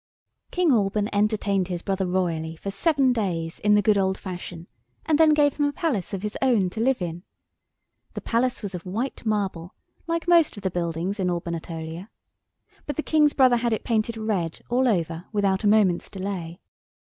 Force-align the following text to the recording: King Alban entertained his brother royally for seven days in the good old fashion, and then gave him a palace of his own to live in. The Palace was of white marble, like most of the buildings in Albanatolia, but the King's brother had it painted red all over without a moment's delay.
King 0.49 0.71
Alban 0.71 1.13
entertained 1.13 1.67
his 1.67 1.83
brother 1.83 2.07
royally 2.07 2.55
for 2.55 2.71
seven 2.71 3.13
days 3.13 3.59
in 3.59 3.75
the 3.75 3.83
good 3.83 3.99
old 3.99 4.17
fashion, 4.17 4.65
and 5.05 5.19
then 5.19 5.35
gave 5.35 5.53
him 5.57 5.65
a 5.67 5.71
palace 5.71 6.11
of 6.11 6.23
his 6.23 6.35
own 6.41 6.71
to 6.71 6.79
live 6.79 7.03
in. 7.03 7.21
The 8.15 8.21
Palace 8.21 8.63
was 8.63 8.73
of 8.73 8.83
white 8.83 9.23
marble, 9.27 9.75
like 10.07 10.27
most 10.27 10.57
of 10.57 10.63
the 10.63 10.71
buildings 10.71 11.19
in 11.19 11.27
Albanatolia, 11.29 12.09
but 12.87 12.95
the 12.95 13.03
King's 13.03 13.33
brother 13.33 13.57
had 13.57 13.73
it 13.73 13.83
painted 13.83 14.17
red 14.17 14.61
all 14.71 14.87
over 14.87 15.25
without 15.31 15.63
a 15.63 15.67
moment's 15.67 16.09
delay. 16.09 16.59